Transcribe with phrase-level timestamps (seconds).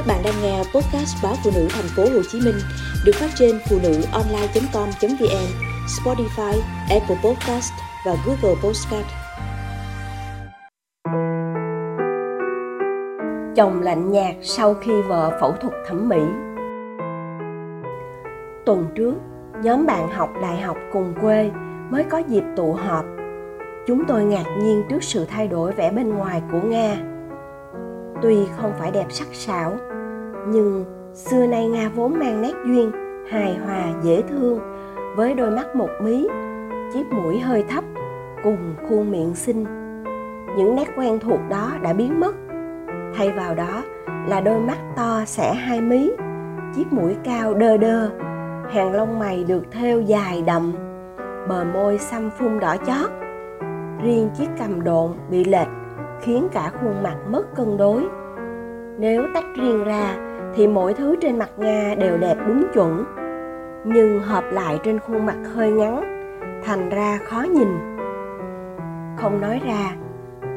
[0.00, 2.54] Các bạn đang nghe podcast báo phụ nữ thành phố Hồ Chí Minh
[3.04, 5.46] được phát trên phụ nữ online.com.vn,
[5.86, 7.72] Spotify, Apple Podcast
[8.06, 9.06] và Google Podcast.
[13.56, 16.20] Chồng lạnh nhạt sau khi vợ phẫu thuật thẩm mỹ.
[18.66, 19.14] Tuần trước,
[19.62, 21.50] nhóm bạn học đại học cùng quê
[21.90, 23.04] mới có dịp tụ họp.
[23.86, 26.96] Chúng tôi ngạc nhiên trước sự thay đổi vẻ bên ngoài của Nga
[28.22, 29.76] tuy không phải đẹp sắc sảo,
[30.48, 30.84] nhưng
[31.14, 32.92] xưa nay nga vốn mang nét duyên,
[33.30, 34.60] hài hòa, dễ thương,
[35.16, 36.28] với đôi mắt một mí,
[36.94, 37.84] chiếc mũi hơi thấp
[38.44, 39.64] cùng khuôn miệng xinh.
[40.56, 42.34] Những nét quen thuộc đó đã biến mất.
[43.16, 43.82] Thay vào đó
[44.26, 46.12] là đôi mắt to xẻ hai mí,
[46.76, 48.10] chiếc mũi cao đơ đơ,
[48.70, 50.72] hàng lông mày được thêu dài đậm,
[51.48, 53.10] bờ môi xăm phun đỏ chót.
[54.02, 55.68] Riêng chiếc cằm độn bị lệch
[56.20, 58.02] khiến cả khuôn mặt mất cân đối.
[58.98, 60.16] Nếu tách riêng ra,
[60.54, 63.04] thì mỗi thứ trên mặt nga đều đẹp đúng chuẩn,
[63.84, 66.00] nhưng hợp lại trên khuôn mặt hơi ngắn,
[66.64, 67.68] thành ra khó nhìn.
[69.16, 69.94] Không nói ra,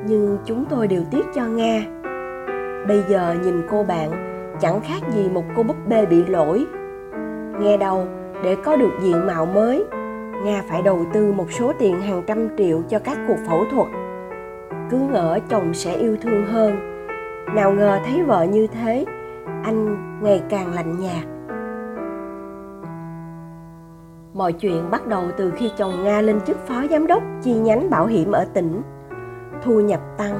[0.08, 1.82] nhưng chúng tôi đều tiếc cho nga.
[2.88, 4.12] Bây giờ nhìn cô bạn,
[4.60, 6.66] chẳng khác gì một cô búp bê bị lỗi.
[7.60, 8.06] Nghe đâu,
[8.44, 9.86] để có được diện mạo mới,
[10.46, 13.88] nga phải đầu tư một số tiền hàng trăm triệu cho các cuộc phẫu thuật
[14.90, 16.98] cứ ngỡ chồng sẽ yêu thương hơn.
[17.56, 19.06] Nào ngờ thấy vợ như thế,
[19.64, 21.28] anh ngày càng lạnh nhạt.
[24.34, 27.90] Mọi chuyện bắt đầu từ khi chồng nga lên chức phó giám đốc chi nhánh
[27.90, 28.82] bảo hiểm ở tỉnh.
[29.64, 30.40] Thu nhập tăng,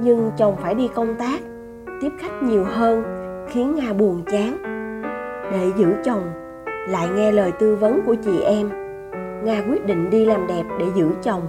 [0.00, 1.40] nhưng chồng phải đi công tác,
[2.00, 3.02] tiếp khách nhiều hơn,
[3.48, 4.62] khiến nga buồn chán.
[5.52, 6.22] Để giữ chồng,
[6.88, 8.68] lại nghe lời tư vấn của chị em,
[9.44, 11.42] nga quyết định đi làm đẹp để giữ chồng.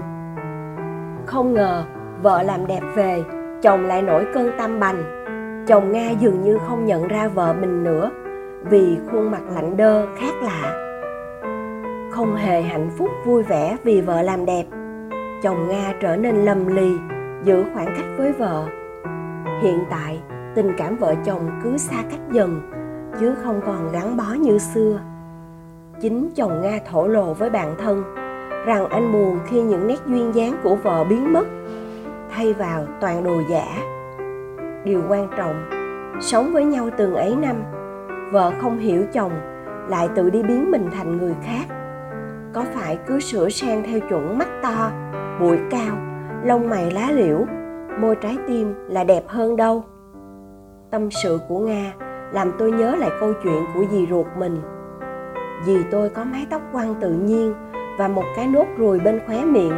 [1.26, 1.84] Không ngờ
[2.22, 3.24] vợ làm đẹp về,
[3.62, 5.04] chồng lại nổi cơn tam bành.
[5.68, 8.12] Chồng nga dường như không nhận ra vợ mình nữa,
[8.70, 10.86] vì khuôn mặt lạnh đơ khác lạ.
[12.12, 14.66] Không hề hạnh phúc vui vẻ vì vợ làm đẹp,
[15.44, 16.92] chồng nga trở nên lầm lì,
[17.44, 18.66] giữ khoảng cách với vợ.
[19.62, 20.20] Hiện tại,
[20.56, 22.62] tình cảm vợ chồng cứ xa cách dần,
[23.20, 25.00] chứ không còn gắn bó như xưa.
[26.02, 28.04] Chính chồng nga thổ lộ với bạn thân,
[28.66, 31.48] rằng anh buồn khi những nét duyên dáng của vợ biến mất
[32.30, 33.66] thay vào toàn đồ giả.
[34.84, 35.70] Điều quan trọng,
[36.22, 37.64] sống với nhau từng ấy năm,
[38.32, 39.32] vợ không hiểu chồng,
[39.90, 41.76] lại tự đi biến mình thành người khác.
[42.54, 44.92] Có phải cứ sửa sang theo chuẩn mắt to,
[45.40, 45.98] bụi cao,
[46.44, 47.46] lông mày lá liễu,
[48.00, 49.84] môi trái tim là đẹp hơn đâu?
[50.92, 51.94] Tâm sự của nga
[52.34, 54.62] làm tôi nhớ lại câu chuyện của dì ruột mình.
[55.66, 57.54] Dì tôi có mái tóc quăn tự nhiên
[57.98, 59.74] và một cái nốt ruồi bên khóe miệng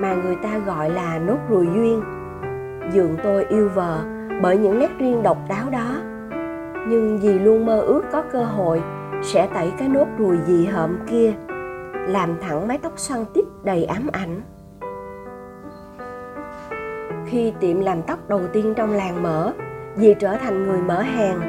[0.00, 2.02] mà người ta gọi là nốt ruồi duyên.
[2.92, 4.00] Dường tôi yêu vợ
[4.42, 5.94] bởi những nét riêng độc đáo đó.
[6.88, 8.82] Nhưng dì luôn mơ ước có cơ hội,
[9.22, 11.32] sẽ tẩy cái nốt ruồi dị hợm kia,
[12.08, 14.40] làm thẳng mái tóc xoăn tít đầy ám ảnh.
[17.26, 19.52] Khi tiệm làm tóc đầu tiên trong làng mở,
[19.96, 21.40] dì trở thành người mở hàng.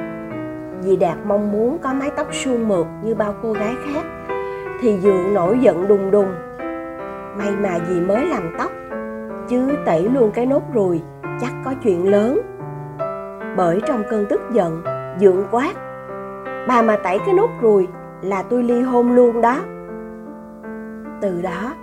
[0.82, 4.06] Dì đạt mong muốn có mái tóc suôn mượt như bao cô gái khác,
[4.82, 6.30] thì dượng nổi giận đùng đùng
[7.38, 8.72] may mà dì mới làm tóc.
[9.50, 11.02] Chứ tẩy luôn cái nốt ruồi,
[11.42, 12.42] chắc có chuyện lớn.
[13.58, 14.84] Bởi trong cơn tức giận,
[15.20, 15.74] dượng quát,
[16.68, 17.88] bà mà tẩy cái nốt ruồi
[18.22, 19.60] là tôi ly hôn luôn đó.
[21.22, 21.76] Từ đó,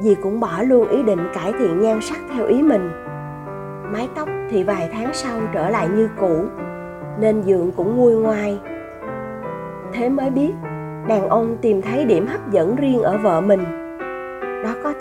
[0.00, 2.90] dì cũng bỏ luôn ý định cải thiện nhan sắc theo ý mình.
[3.92, 6.44] Mái tóc thì vài tháng sau trở lại như cũ,
[7.20, 8.60] nên dượng cũng nguôi ngoai.
[9.92, 10.52] Thế mới biết,
[11.08, 13.87] đàn ông tìm thấy điểm hấp dẫn riêng ở vợ mình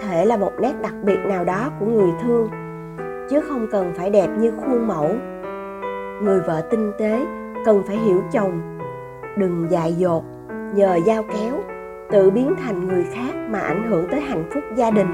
[0.01, 2.49] thể là một nét đặc biệt nào đó của người thương,
[3.29, 5.09] chứ không cần phải đẹp như khuôn mẫu.
[6.21, 7.25] Người vợ tinh tế
[7.65, 8.79] cần phải hiểu chồng,
[9.37, 10.23] đừng dại dột,
[10.73, 11.53] nhờ dao kéo,
[12.11, 15.07] tự biến thành người khác mà ảnh hưởng tới hạnh phúc gia đình.